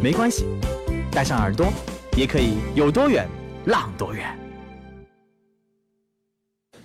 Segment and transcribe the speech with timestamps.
[0.00, 0.46] 没关系，
[1.10, 1.66] 带上耳朵，
[2.16, 3.26] 也可以有多远
[3.64, 4.24] 浪多远。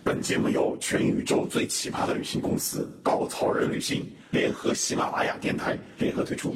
[0.04, 6.56] 本节目由全宇宙最奇葩的旅行公司稻草人旅行联合喜马拉雅电台联合推出。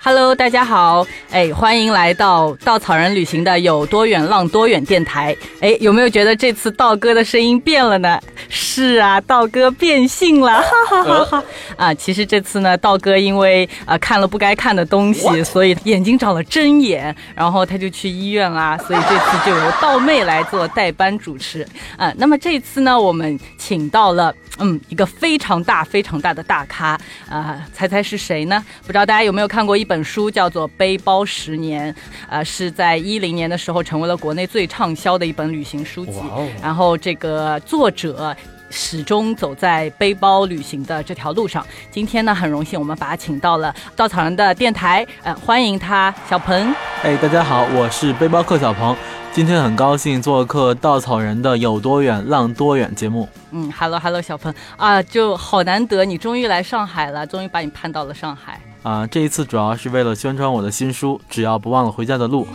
[0.00, 5.36] Hello，大家好，哎，欢迎来到稻草人旅行的有多远浪多远电台。
[5.60, 8.20] 哎，有没有觉得这次道哥的声音变了呢？
[8.48, 11.44] 是啊，道哥变性了，哈哈哈哈！
[11.76, 18.76] 啊，其实这次呢，道哥因为呃看了不该看的东西，所以眼睛长了针眼，然后他就去医院啦。
[18.78, 21.66] 所以这次就由道妹来做代班主持。
[21.96, 28.64] 啊，那么这次呢，我们请到了嗯一个非常大非常大的大咖啊、猜猜是谁呢？
[28.82, 31.92] 不知道大家有没有看过一本书，叫做《背包十年》，
[32.28, 36.20] 呃，是在一零年的时候成为了国内最畅销的一本旅行书籍。
[36.62, 38.34] 然后这个作者。
[38.74, 41.64] 始终走在背包旅行的这条路上。
[41.90, 46.74] 今天呢，很荣幸我们把他请到了稻草人的电台，呃，欢迎他，小鹏。
[47.02, 48.96] 哎，大家好，我是背包客小鹏，
[49.32, 53.28] 今天很高兴做客稻草人的有多远浪多远节目。
[53.52, 58.60] 嗯，Hello Hello，小鹏啊，就好难得，你终于来上海了，终于把你盼到了上海。
[58.82, 62.46] 啊，这一次主要是为了宣传我的新书《只要不忘了回家的路》。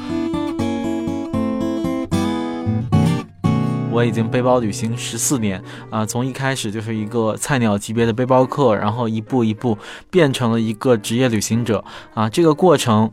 [4.00, 9.78] 我已经背包旅行十四年啊，从一开始就是一个菜鸟级别的背包客，然后一步一步
[10.10, 11.84] 变成了一个职业旅行者
[12.14, 12.30] 啊。
[12.30, 13.12] 这个过程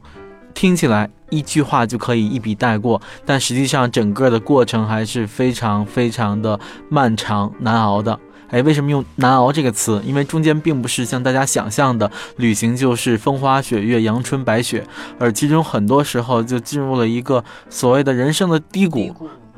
[0.54, 8.16] 听起来一句话就可以一笔带过，但实际上整个的过程还是非常非常的漫长难熬的。
[8.50, 10.00] 哎，为什么用“难熬”这个词？
[10.06, 14.86] 因为中间并不是像大家想象的旅行就是风花雪月、阳春白雪，
[15.19, 19.12] 而其中很多时候就进入了一个所谓的人生的低谷。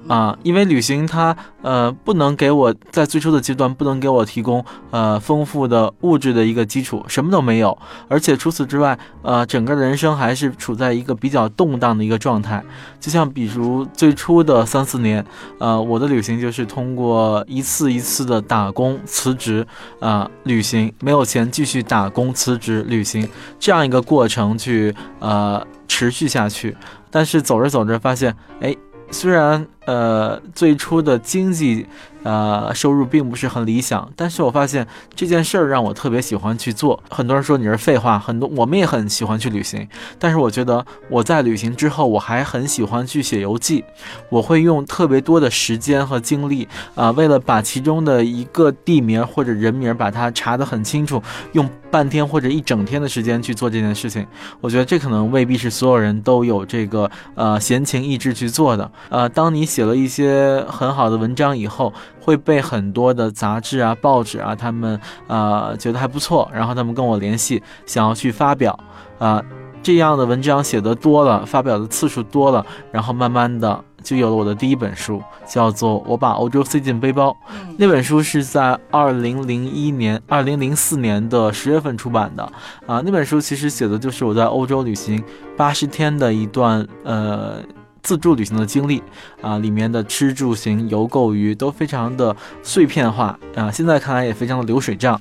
[0.09, 7.77] 啊，因为旅行它呃不能给我在最初的阶段不能给我提供呃丰富的物质的一个基础，什么都没有，
[8.09, 12.65] 而且除此之外，呃整个人生还是处在一个比较动荡的一个状态。
[12.99, 15.25] 就像比如最初的三四年，
[15.59, 19.67] 呃我的旅行就是通过一次一次的打工辞职
[20.01, 23.29] 啊、旅行，没有钱继续打工辞职旅行
[23.61, 26.75] 这样一个过程去呃持续下去，
[27.11, 28.75] 但是走着走着发现，哎。
[29.11, 31.87] 虽然呃最初的经济
[32.29, 37.03] 呃收入并不是很理想，但是我发现这件事儿让我特别喜欢去做。
[37.09, 43.83] 很多人说你是废话，很多我们也很喜欢去旅行，但是我觉得我在旅行之后，我还很喜欢去写游记。
[44.29, 51.23] 我会用特别多的时间和精力啊、为了把其中的一个地名或者人名把它查得很清楚，
[51.53, 54.27] 用半天或者一整天的时间去做这件事情。
[54.61, 58.91] 我觉得这可能未必是所有人都有这个呃闲情逸致去做的。
[59.09, 61.93] 呃，当你写了一些很好的文章以后，
[62.29, 68.79] 会被很多的杂志啊、报纸啊，他们呃觉得还不错，然后他们跟我联系，想要去发表
[69.19, 69.43] 啊、
[69.83, 77.31] 这样的文章写的多了，发表的次数多了，然后慢慢的就有了我的第一本书，叫做《我把欧洲塞进背包》。
[77.79, 82.43] 那本书是在二零零一年、二零零四年的十月份出版的
[82.87, 83.01] 啊。
[83.03, 85.25] 那本书其实写的就是我在欧洲旅行
[85.57, 87.63] 八十天的一段呃
[88.09, 89.03] 自助旅行的经历
[89.43, 95.21] 啊，里面的吃住行游购娱都非常的碎片化啊，现在看来也非常的流水账。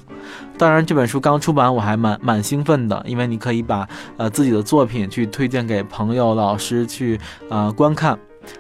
[0.57, 8.17] 当然，这本书刚出版，我还蛮蛮兴奋的，因为你可以把呃自己的作品去推荐给朋友、老师去呃观看。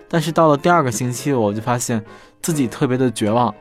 [0.09, 2.03] 但是到了第二个星期，我就发现
[2.41, 3.55] 自己特别的绝望。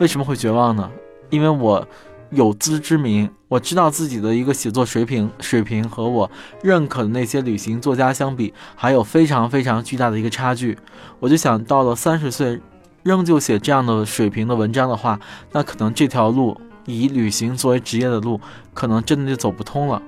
[0.00, 0.90] 为什么会绝望呢？
[1.30, 1.86] 因为我
[2.30, 6.30] 有自知之明，我知道自己的一个写作水平水平和我
[6.62, 10.78] 认可的那些旅行作家相比，还有非常非常巨大的一个差距。
[11.20, 12.58] 我就想到了三十岁，
[13.02, 15.20] 仍旧写这样的水平的文章的话，
[15.52, 18.40] 那可能这条路以旅行作为职业的路，
[18.72, 20.00] 可能真的就走不通了。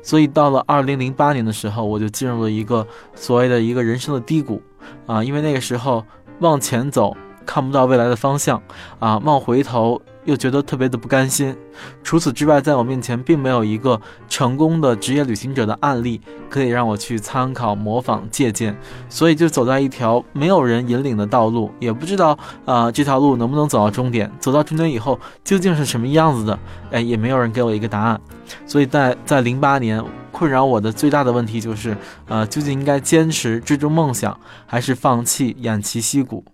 [0.00, 4.62] 所以到了二零零八年的时候，我就进入了一个所谓的一个人生的低谷
[5.06, 6.04] 啊，因为那个时候
[6.38, 7.16] 往前走
[7.46, 8.60] 看不到未来的方向，
[8.98, 11.56] 啊，往回头又觉得特别的不甘心。
[12.02, 16.20] 除此之外，在我面前并没有一个成功的职业旅行者的案例
[16.50, 18.76] 可以让我去参考、模仿、借鉴，
[19.08, 26.58] 所以就走在一条没有人引领的道路，也不知道啊这条路能不能走到终点，走到终点以后究竟是什么样子的，
[26.90, 28.20] 哎，也没有人给我一个答案。
[28.66, 30.02] 所以在在零八年，
[30.32, 31.96] 困扰我的最大的问题就是，
[32.26, 36.44] 呃，究竟应该坚持追逐梦想，还是放弃偃旗息鼓？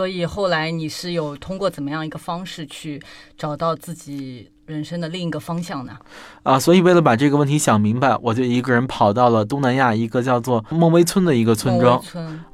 [0.00, 2.98] 所以后来你是有通过怎么样一个方式去
[3.36, 5.92] 找到自己人生的另一个方向呢？
[6.42, 12.02] 啊，所以为了把这个问题想明白，我就一个人跑到了东南亚一个叫做孟威村的一个村庄。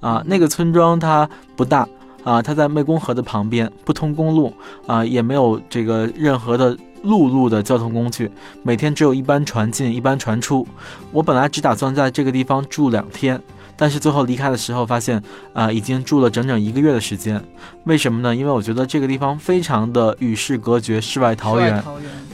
[0.01, 1.89] 啊，那个村庄它不大
[2.25, 4.53] 啊，它在湄公河的旁边，不通公路
[4.89, 8.29] 啊，也没有这个任何的陆路的交通工具，
[8.65, 10.67] 每天只有一班船进，一班船出。
[11.13, 13.41] 我本来只打算在这个地方住两天。
[13.77, 17.43] 但是最后离开的时候，发现啊，已经住了整整一个月的时间。
[17.85, 18.35] 为什么呢？
[18.35, 21.83] 因为我觉得这个地方非常的与世隔绝，世外桃源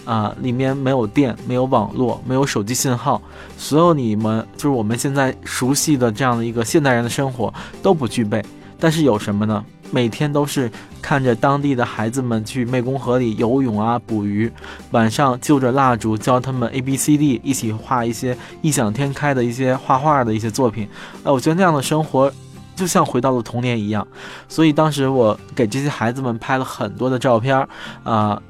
[0.04, 3.20] 啊，里面没有电，没有网络，没有手机信号，
[3.56, 7.52] 所有你们就是我们现在熟悉的这样的一个现代人的生活
[7.82, 8.42] 都不具备。
[8.82, 9.64] 但是有什么呢？
[9.93, 10.69] 每天都是
[11.00, 14.50] 看着当地的孩子们去湄公河里游泳啊、捕鱼，
[14.90, 20.88] 晚上就着蜡烛教他们 A B C D，一起画一些异想天开的一些画画的一些作品。
[21.23, 22.32] 哎，我觉得那样的生活
[22.75, 24.05] 就像回到了童年一样。
[24.49, 27.64] 所以当时我给这些孩子们拍了很多的照片，
[28.02, 28.43] 啊，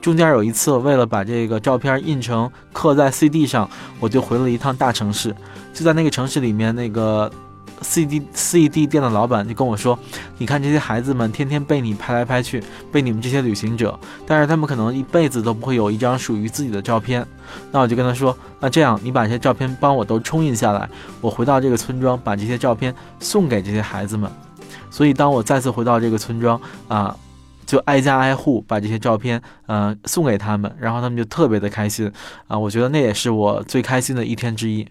[0.00, 3.68] 中间有一次为了把这个照片印成刻在 C D 上，
[3.98, 5.34] 我就回了一趟大城市，
[5.74, 7.28] 就在那个城市里面那个。
[7.80, 9.98] C D C D 店的老板就跟我说
[10.38, 12.62] ：“你看这些孩子们天天被你拍来拍去，
[12.92, 17.26] 被你们这些旅行者，但是他们可能一辈子都不会有一张属于自己的照片。”
[17.72, 20.88] 那我就跟他说：“那这样，你把这些照片帮我都冲印下来，
[21.20, 24.30] 我回到这个村庄，把这些照片送给这些孩子们。”
[24.88, 27.16] 所以当我再次回到这个村庄啊，
[27.66, 32.10] 就挨家挨户把这些照片呃送给他们，然后他们就特别的开心
[32.46, 32.56] 啊！
[32.56, 34.86] 我觉得那也是我最开心的一天之一。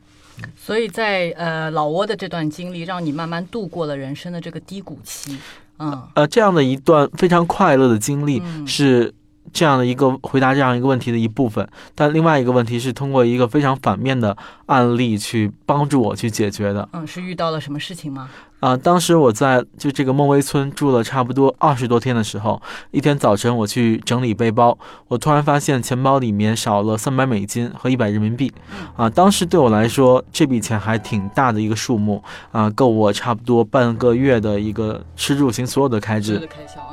[0.55, 5.37] 所以在呃老挝的这段经历，让你慢慢度过了人生的这个低谷期，
[5.79, 9.13] 嗯，呃，这样的一段非常快乐的经历是。
[9.53, 16.87] 这样的一个回答这样一个问题的一部分，但另外一个问题是通过一个非常反面的案例去帮助我去解决的。
[16.93, 18.29] 嗯，是遇到了什么事情吗？
[18.61, 22.61] 啊，当时我在就这个孟威村住了差不多二十多天的时候，
[22.91, 24.77] 一天早晨我去整理背包，
[25.07, 28.53] 我突然发现钱包里面少了三百美金和一百人民币。
[28.95, 36.47] 啊，当时对我来说这笔钱还挺大的一个数目啊，够我差不多半个月的一个吃住行所有的开支。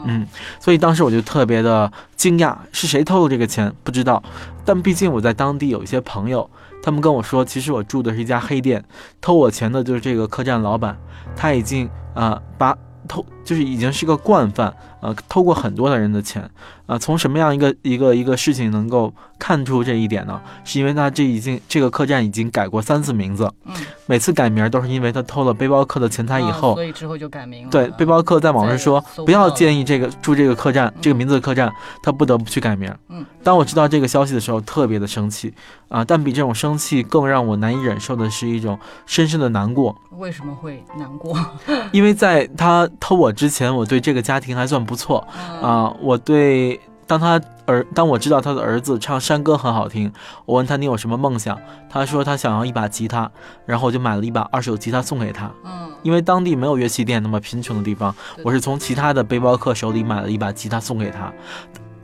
[0.06, 0.26] 嗯，
[0.59, 3.70] 所以当时我就特别的惊讶，是谁偷了这个钱？
[3.85, 4.23] 不知道，
[4.65, 6.49] 但毕竟我在当地有一些朋友，
[6.83, 8.85] 他们跟我说，其实我住的是一家黑店，
[9.21, 10.97] 偷我钱的就是这个客栈老板，
[11.37, 12.77] 他已经啊把
[13.07, 14.75] 偷就是已经是个惯犯。
[15.00, 16.43] 呃，偷过很多的人的钱，
[16.87, 20.41] 啊，从什么样一个一个一个事情能够看出这一点呢？
[20.65, 23.75] 是因为他这已经这个客栈已经改过三次名字，嗯，
[24.06, 27.71] 每次改名都是因为他偷了背包客的钱财以后，所以之后就改名了。
[27.71, 31.73] 对，背包客在网上说不要建议这个住这个客栈，这个名字的客栈，
[32.03, 32.93] 他不得不去改名。
[33.09, 35.55] 嗯，当我知道这个消息的时候，特别的生气，
[35.87, 39.94] 啊，但比这种生气更让我难以忍受的是一种深深的难过。
[40.19, 41.39] 为什么会难过？
[41.93, 44.88] 因为在他偷我之前，我对这个家庭还算。
[44.88, 45.26] 不错
[45.61, 50.11] 啊，我对当他儿当我知道他的儿子唱山歌很好听，
[50.46, 53.31] 我问他你有什么梦想，他说他想要一把吉他，
[53.67, 55.50] 然后我就买了一把二手吉他送给他。
[55.62, 61.31] 嗯，因为当地没有乐器店，那么贫穷的地方，我是从其他的背包客手里买了一把吉他送给他。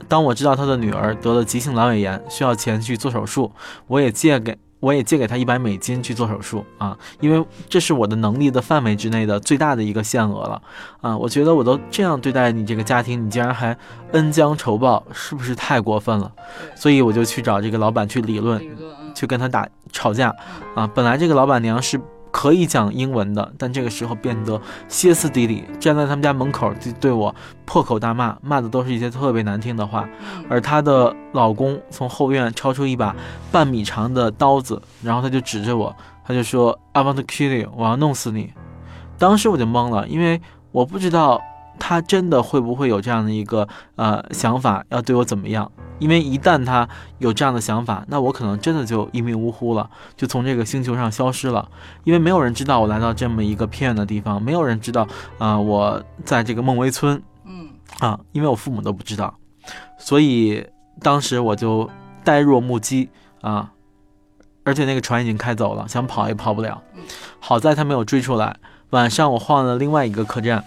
[0.07, 3.51] 当我知道他的女儿得了急性阑尾炎，需要钱去做手术，
[3.87, 4.55] 我也借给。
[4.79, 10.61] 我也借给他一百美金去做手术啊，因为这是我的能力的范围之内的最大的一个限额了
[11.01, 11.17] 啊！
[11.17, 13.75] 我觉得我都这样对待你这个家庭，你竟然还
[14.11, 16.31] 恩将仇报，是不是太过分了？
[16.75, 18.61] 所以我就去找这个老板去理论，
[19.15, 20.33] 去跟他打吵架
[20.75, 20.85] 啊！
[20.93, 21.99] 本来这个老板娘是。
[22.35, 30.05] 可以讲英文的，但这个时候变得歇斯底里，站在他们家门口就对我破口大骂，骂的都是一些特别难听的话。
[30.49, 33.15] 而她的老公从后院抄出一把
[33.53, 38.51] 半米长的刀子，然后他就指着我，他就说：“I want to kill you，我要弄死你。”
[39.17, 40.41] 当时我就懵了，因为
[40.73, 41.41] 我不知道
[41.79, 45.71] 他真的会不会有这样的一个呃想法，要对我怎么样。
[45.99, 46.87] 因为一旦他
[47.19, 51.69] 有这样的想法，那我可能真的就一命呜呼了，就从这个星球上消失了。
[52.03, 59.33] 因为没有人知道我来到这么一个偏远的地方，没有人知道啊，我在这个孟威村，嗯，啊，因为我父母都不知道，
[59.97, 60.67] 所以
[61.01, 61.89] 当时我就
[62.25, 63.09] 呆若木鸡
[63.41, 63.71] 啊，
[64.65, 66.81] 而且那个船已经开走了，想跑也跑不了。
[67.39, 68.57] 好在他没有追出来。
[68.89, 70.63] 晚上我换了另外一个客栈。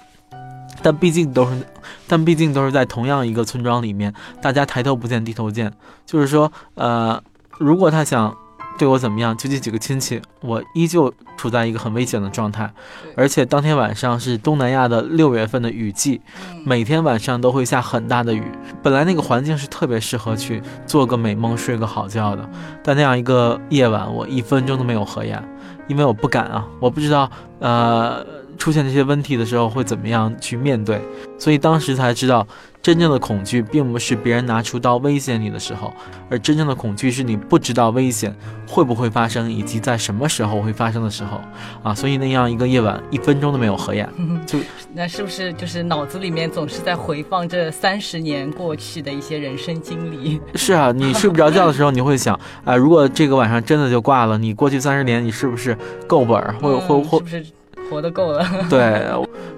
[0.83, 1.67] 但毕竟都是，
[2.07, 5.73] 但毕竟都是在同样一个村庄里面，大家抬头不见低头见。
[6.07, 7.23] 就是说，呃，
[7.59, 8.37] 如果他想
[8.79, 12.73] 对我怎么样，就这几个亲戚，我依旧处在一个很危险的状态。
[13.17, 16.21] 而且当天晚上是东南亚的六月份的雨季，
[16.65, 18.45] 每天晚上都会下很大的雨。
[18.83, 22.49] 本来那个环境是特别适合去做个美梦、睡个好觉的，
[22.83, 25.43] 但那样一个夜晚，我一分钟都没有合眼，
[25.89, 28.38] 因为我不敢啊，我不知道，呃。
[28.59, 31.01] 出现这些问题的时候会怎么样去面对？
[31.39, 32.47] 所以当时才知道，
[32.83, 35.93] 真正的恐惧并不是别人拿出刀威胁你的时候，
[36.29, 38.35] 而真正的恐惧是你不知道危险
[38.67, 41.41] 会不会发生，以及在什么时候会发生的时候
[41.85, 41.95] 啊！
[41.95, 44.09] 所以那样一个夜晚，一分钟都没有合眼，
[44.45, 44.59] 就
[44.93, 50.41] 那是不是就是脑子里面总是在回放这三十年过去的一些人生经历？
[50.57, 56.53] 是啊，你睡不着觉的时候，你会想 啊，如果这个晚上真的就挂了，你过去三十年你是不是够本儿？
[56.61, 57.47] 或或或是不是？
[57.91, 59.07] 活得够了， 对。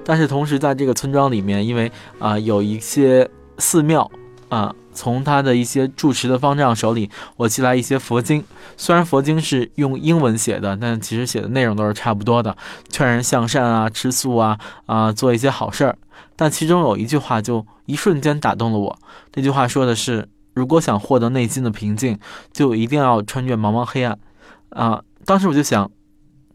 [0.04, 4.10] 但是同时，在这个村庄里面，因为啊有一些寺庙
[4.48, 8.42] 啊，从他的一些住持的方丈手里，我寄来一些佛经。
[8.76, 12.56] 虽然佛经是用英文写的，但其实写的内容都是差不多的，
[12.88, 15.96] 劝人向善啊，吃素啊，啊做一些好事儿。
[16.34, 18.98] 但其中有一句话就一瞬间打动了我。
[19.34, 22.18] 那句话说的是：如果想获得内心的平静，
[22.52, 24.18] 就一定要穿越茫茫黑暗。
[24.70, 25.90] 啊，当时我就想。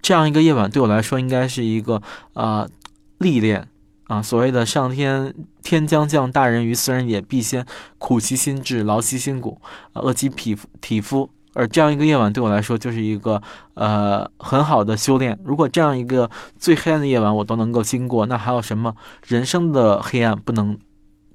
[0.05, 1.99] 这样一个夜晚对我来说应该是一个
[2.33, 2.69] 呃
[3.17, 3.67] 历练
[4.03, 5.33] 啊，所谓的上天
[5.63, 7.65] 天将降大任于斯人也，必先
[7.97, 9.59] 苦其心志，劳其筋骨，
[9.93, 11.27] 饿其体肤体肤。
[11.55, 13.41] 而这样一个夜晚对我来说就是一个
[13.73, 15.39] 呃很好的修炼。
[15.43, 18.95] 如果这样一个最黑暗的夜晚我都能够经过，那还有什么
[19.25, 20.77] 人生的黑暗不能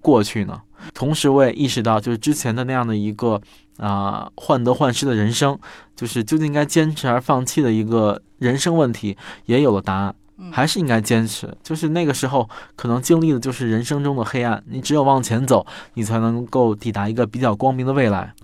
[0.01, 0.61] 过去呢？
[0.95, 3.43] 同时，我也意识到，就是之前的那样的一个
[3.81, 5.59] 啊患得患失的人生，
[5.97, 10.15] 就是究竟应该坚持而放弃的一个人生问题，也有了答案，
[10.53, 11.53] 还是应该坚持。
[11.63, 18.35] 就是那个时候，可能经历的就是人生中的黑暗，你只有往前走，你才能够抵达一个比较光明的未来。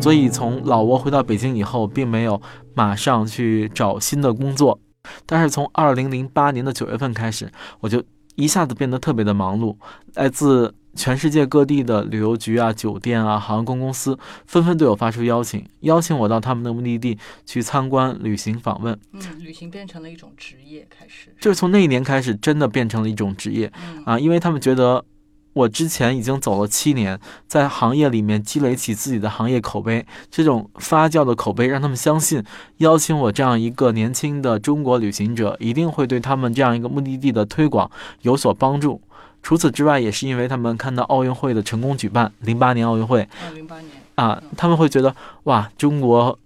[0.00, 2.40] 所以，从老挝回到北京以后，并没有
[2.72, 4.80] 马上去找新的工作。
[5.26, 7.50] 但是从二零零八年的九月份开始，
[7.80, 8.02] 我就
[8.34, 9.76] 一下子变得特别的忙碌。
[10.14, 18.98] 来自全世界各地的旅游局啊、酒店啊、航空公司纷纷对我发出邀请，邀请我到他们的目的地去参观、旅行、访问。
[19.12, 23.72] 嗯，旅行变成了一种职业，开始就是从那一年开始，真的变成了一种职业
[24.04, 25.04] 啊，因为他们觉得。
[25.52, 27.18] 我之前已经走了七年，
[27.48, 32.40] 在行业里面积累起自己的行业口碑，这种发酵的口碑让他们相信，
[32.76, 37.90] 邀请我这样一个年轻的中国旅行者，一定会对他们这样一个目的地的推广
[38.22, 39.02] 有所帮助。
[39.42, 46.38] 除此之外，也是因为他们看到奥运会的成功举办，零八年奥运会，零八年啊，他们会觉得哇，中国。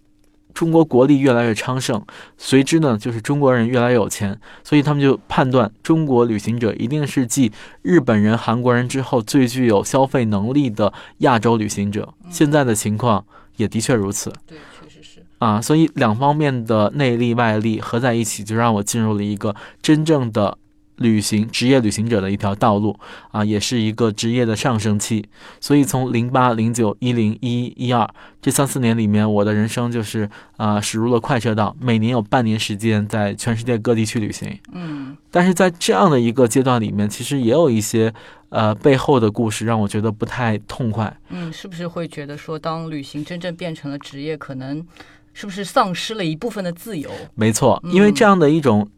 [0.55, 2.01] 中国国力越来越昌盛，
[2.39, 7.51] 随之呢就是中国人越来越有钱，所以他们就判断中国旅行者一定是继
[7.83, 12.15] 日本人、韩国人之后最具有消费能力的亚洲旅行者。
[12.31, 13.25] 现在的情况
[13.57, 14.33] 也的确如此。
[14.47, 20.57] 对，确实是啊，所以两方面的内力外力合在一起，就让我进入了一个真正的。
[20.97, 22.97] 旅行职业旅行者的一条道路
[23.31, 25.25] 啊，也是一个职业的上升期。
[25.61, 28.09] 所以从零八、零九、一零、一一、一二
[28.41, 34.59] 这三四年里面，我的人生就是啊驶入了快车道，每年有半年时间在全世界各地去旅行。
[34.73, 38.13] 嗯，但是在这样的一个阶段里面，其实也有一些
[38.51, 41.17] 呃背后的故事让我觉得不太痛快。
[41.31, 44.87] 嗯，是不是会觉得说，当旅行真正变成了职业，可能
[45.33, 47.11] 是不是丧失了一部分的自由？
[47.35, 48.89] 没错，因为这样的一种。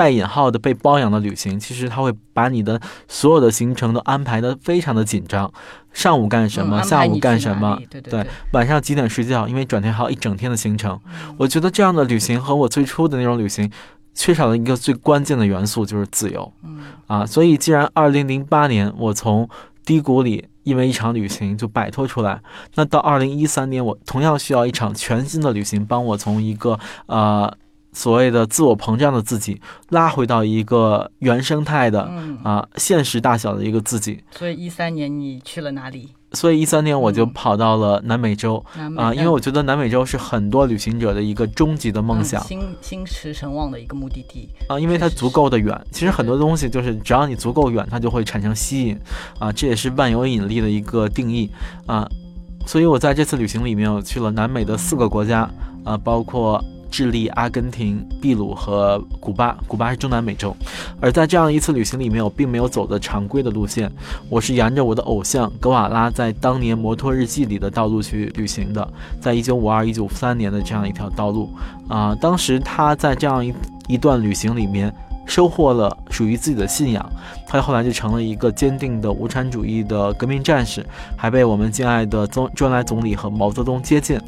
[0.00, 5.52] 带引号的被包养的旅行，其实他会把你的所有的行程都安排的非常的紧张，
[5.92, 10.98] 上午干什么，下午干什么，对，晚上几点睡觉，因为转天还有一整天的行程。
[11.36, 13.70] 我觉得这样的旅行和我最初的那种旅行，
[14.14, 16.50] 缺少了一个最关键的元素，就是自由。
[17.06, 19.46] 啊，所以既然二零零八年我从
[19.84, 22.40] 低谷里因为一场旅行就摆脱出来，
[22.76, 27.54] 那到二零一三年我同样需要一场全新的旅行，帮我从一个呃。
[27.92, 32.02] 所谓的自我膨胀的自己，拉回到一个原生态的
[32.42, 34.22] 啊现实大小的一个自己。
[34.32, 36.10] 所以一三年你去了哪里？
[36.32, 38.64] 所以一三年我就跑到了南美洲
[38.96, 45.76] 啊，因为我觉得南美洲是很多旅行者的一个终极的梦想，心心驰神往的一个目的地啊，因为它足够的远。
[45.90, 48.96] 其实很多东西就是只要你足够远，它就会产生吸引
[49.40, 51.50] 啊，这也是万有引力的一个定义
[51.86, 52.08] 啊。
[52.64, 55.50] 所以我在这次旅行里面，我去了南美的四个国家
[55.84, 56.64] 啊，包括。
[56.90, 59.56] 智利、阿根廷、秘鲁和古巴。
[59.66, 60.54] 古巴是中南美洲。
[61.00, 63.90] 而在这样一次旅行里面，我并没有走的常规的路线，
[64.28, 68.86] 我是沿着我的偶像格瓦拉在当年《摩托日记》里的道路去旅行的，
[69.20, 71.48] 在一九五二、一九五三年的这样一条道路
[71.88, 73.54] 啊，当时他在这样一
[73.88, 74.92] 一段旅行里面。
[75.30, 77.12] 收获了属于自己的信仰，
[77.46, 80.84] 他后来就成了一个坚定的无产主义的革命战士，
[81.16, 84.20] 还被我们敬爱的周周恩来总理和毛泽东接见，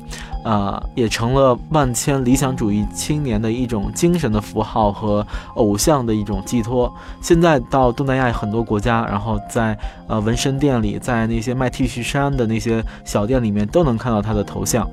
[0.45, 6.91] 啊，也成了万千理想主义青年的一种精神的符号和偶像的一种寄托。
[7.21, 14.89] 现在到东南亚很多国家，然后在呃纹身店里，在那些卖 T 恤衫的那些小店里面，都能看到他的头像。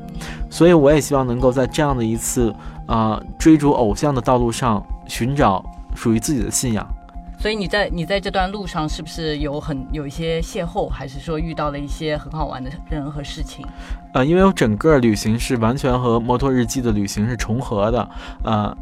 [0.49, 2.51] 所以我也希望能够在这样的一次
[2.87, 5.63] 啊追逐偶像的道路上寻找。
[5.95, 6.87] 属于自己的信仰，
[7.37, 13.65] 所以你在你在这段路上是不是有很有一些邂逅，还是说遇到了一些很好玩的人和事情？
[14.13, 18.09] 呃，因为我整个旅行是完全和摩托日记的旅行是重合的，
[18.43, 18.75] 呃，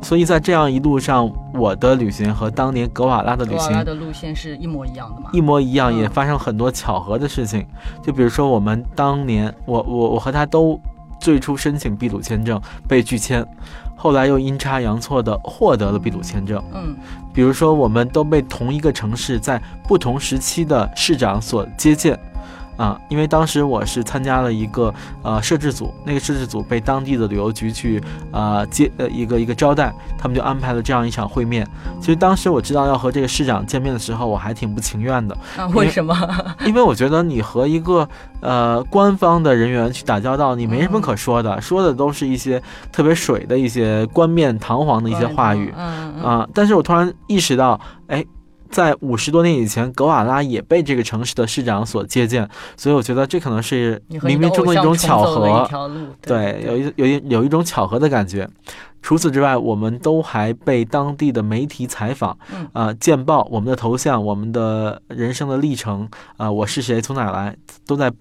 [0.00, 5.30] 所以在这样一路上，我的旅行和当年格瓦拉的旅行，格瓦拉的路线是一模一样的吗？
[5.32, 7.66] 一模一样，也发生很多巧合的事情，
[8.02, 10.80] 就比如说我们当年，我我我和他都
[11.18, 13.46] 最初申请秘鲁签证被拒签。
[13.96, 16.62] 后来又阴差阳错的获得了秘鲁签证。
[16.72, 16.94] 嗯，
[17.32, 22.18] 比如说，我们都被同一个城市在不同时期的市长所接见。
[22.76, 28.02] 啊，因为当时我是参加了一个呃摄制组，那个摄制组被当地的旅游局去
[28.32, 31.66] 啊接呃一个一个招待，他们就安排了这样一场会面。
[32.00, 35.36] 其实当时我知道要和这个市长见面的时候，我还挺不情愿的。
[35.56, 36.16] 啊，为什么？
[36.66, 38.08] 因为我觉得你和一个
[38.40, 45.72] 呃官方的人员去打交道，你没什么可说的，说的都是一些特别水的一些冠冕堂皇的一些话语。
[45.76, 46.24] 嗯嗯。
[46.24, 48.24] 啊，但是我突然意识到，哎。
[48.74, 55.70] 在五十多年以前，格瓦拉也被这个城市的市长所接见，所以我觉得这可能是冥冥中的一种巧合。
[56.22, 58.48] 对，有一有一有一种巧合的感觉。
[59.00, 62.36] 除此之外，我们都还被当地的媒体采访，
[62.72, 68.12] 啊，见报我们的头像，我们的人生的历程，啊，我是谁，从哪来，都在。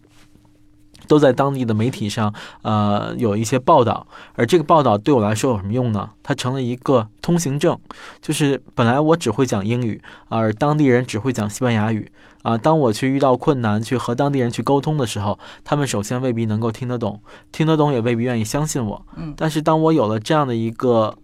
[1.08, 4.06] 都在当地的媒体上，呃，有一些报道，
[4.36, 6.10] 而这个报道对我来说有什么用呢？
[6.22, 7.78] 它成了一个通行证，
[8.22, 21.16] 就是本来我只会讲英语，而当地人只会讲西班牙语，啊，当我去遇到困难，去和当地人去沟通的时候，他们首先未必能够听得懂，听得懂也未必愿意相信我，嗯，但是当我有了这样的一个。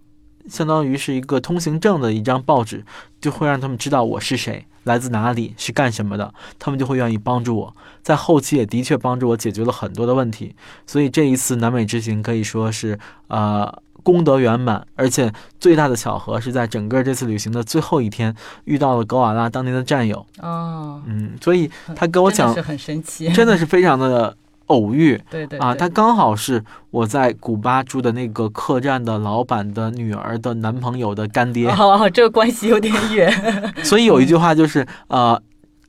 [0.48, 2.82] 相当于是一个通行证的一张报纸，
[3.20, 7.76] 就会让他们知道我是谁，来自哪里，是干什么的，他们就会愿意帮助我。
[8.02, 10.54] 在后期也的确帮助我解决了很多的问题，
[10.86, 20.26] 所以这一次南美之行可以说是呃功德圆满，而且最大的巧合是在整个这次旅行的最后一天遇到了格瓦拉当年的战友。
[20.40, 24.36] 哦，嗯，所以他跟我讲，是很神奇，真的是非常的。
[24.70, 33.30] 偶遇，对对啊，他刚好是我在古巴住的那个客栈的老板的女儿的男朋友的干爹，哦，这个关系有点远。
[33.82, 35.40] 所以有一句话就是，呃，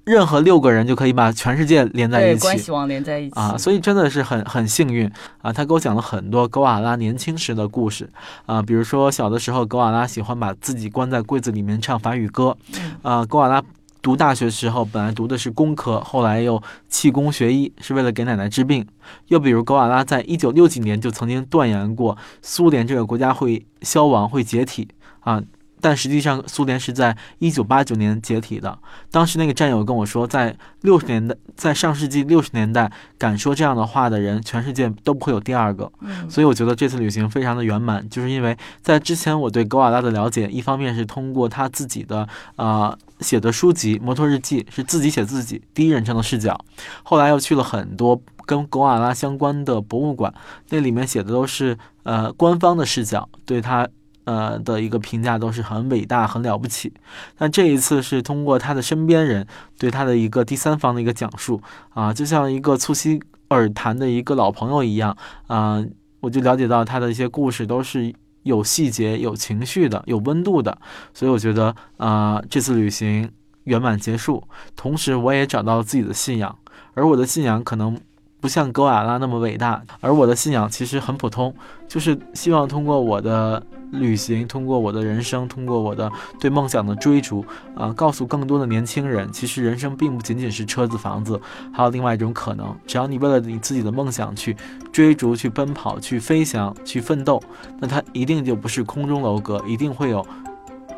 [0.03, 5.07] 任何六个人就可以把全世界连在一起，关系网连在一起啊，所以真的是很很幸运
[5.43, 5.53] 啊。
[5.53, 8.09] 他给我讲了很多格瓦拉年轻时的故事
[8.47, 12.57] 啊，比如说小的时候，格瓦拉喜欢把自己关在柜子里面唱法语歌，
[13.03, 13.61] 啊，格瓦拉。
[14.01, 18.85] 读大学时候，本来读的是工科，后来又弃工学医，是为了给奶奶治病。
[19.27, 24.87] 又比如，格瓦拉在一九六几年就曾经断言过，苏联这个国家会消亡、会解体
[25.19, 25.41] 啊。
[25.83, 28.77] 但实际上，苏联是在一九八九年解体的。
[29.09, 35.91] 当时那个战友跟我说，在六十年代，在上世纪六十年代，敢说这样的话的人，全世界都不会有第二个。
[36.29, 46.59] 所以我觉得这次旅行非常的圆满，就是因为在之前我对格瓦拉的了解，一方面是通过他自己的啊写的书籍《摩托日记》，是自己写自己第一人称的视角。
[47.03, 50.33] 后来又去了很多跟格瓦拉相关的博物馆，
[50.69, 53.87] 那里面写的都是呃官方的视角，对他。
[54.23, 56.93] 呃的一个评价都是很伟大、很了不起，
[57.39, 59.47] 但这一次是通过他的身边人
[59.79, 65.83] 对他的一个第三方的一个讲述啊，就像一个促膝而谈的一个老朋友一样啊，
[66.19, 70.77] 我就了解到他的一些故事都是有细节、有情绪的、有温度的，
[71.13, 73.31] 所以我觉得啊，这次旅行
[73.63, 74.43] 圆满结束，
[74.75, 76.57] 同时我也找到了自己的信仰，
[76.93, 77.99] 而我的信仰可能。
[78.41, 81.53] 不像格瓦拉那么伟大，而我的信仰其实很普通，
[81.87, 91.39] 就是希望通过我的旅行，通过我的人生，通过我的对梦想的追逐，啊，告诉更多的年轻人，其实人生并不仅仅是车子、房子，
[91.73, 92.75] 还有另外一种可能。
[92.87, 94.55] 只要你为了你自己的梦想去
[94.91, 97.41] 追逐、去奔跑、去飞翔、去奋斗，
[97.79, 100.25] 那它一定就不是空中楼阁，一定会有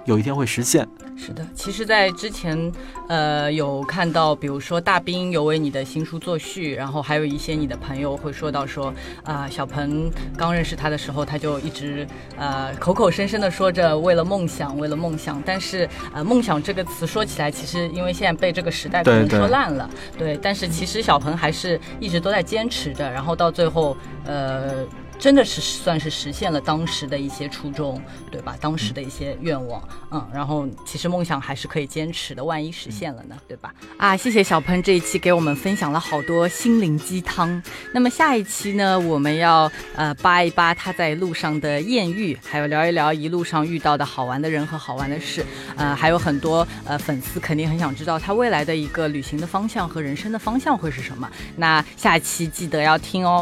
[0.05, 0.87] 有一天会实现。
[1.15, 2.71] 是的，其实，在之前，
[3.07, 8.91] 呃，有看到，比如说大兵有为你的新书作序，然后还有一些你的朋友会说到说，
[9.23, 19.87] 啊，小鹏刚认识他的时候，他就一直呃口口声声的说着为了梦想，为了梦想，但是呃，梦想这个词说起来，其实因为现在被这个时代可能说烂了，
[20.17, 24.83] 对，但是其实小鹏还是一直都在坚持着，然后到最后，呃。
[25.23, 28.57] 真的是算是实现了当时的一些初衷，对吧？
[28.59, 29.81] 当时的一些愿望，
[30.11, 33.73] 嗯，然后其实梦想还是可以坚持的，万一实现了呢，对吧？
[33.97, 37.63] 啊，谢谢小鹏这一期给我们分享了好多心灵鸡汤。
[37.93, 45.45] 那么下一期呢，我们要呃扒一扒他在路上的艳遇，还有聊一聊一路上遇到的好玩的人和好玩的事。
[45.77, 51.31] 呃，还有很多呃粉丝肯定很想知道他未来的一个旅行的方向和人生的方向会是什么。
[51.55, 53.41] 那下期记得要听哦。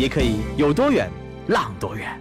[0.00, 1.10] 也可以有多远，
[1.48, 2.19] 浪多远。